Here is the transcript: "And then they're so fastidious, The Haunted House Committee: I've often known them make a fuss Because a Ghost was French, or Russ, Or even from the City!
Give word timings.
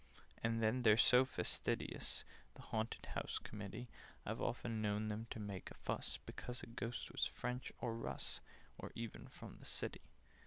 "And 0.43 0.63
then 0.63 0.81
they're 0.81 0.97
so 0.97 1.25
fastidious, 1.25 2.23
The 2.55 2.63
Haunted 2.63 3.05
House 3.13 3.37
Committee: 3.37 3.87
I've 4.25 4.41
often 4.41 4.81
known 4.81 5.09
them 5.09 5.27
make 5.37 5.69
a 5.69 5.75
fuss 5.75 6.17
Because 6.25 6.63
a 6.63 6.65
Ghost 6.65 7.11
was 7.11 7.27
French, 7.27 7.71
or 7.79 7.95
Russ, 7.95 8.39
Or 8.79 8.91
even 8.95 9.27
from 9.27 9.57
the 9.59 9.65
City! 9.67 10.01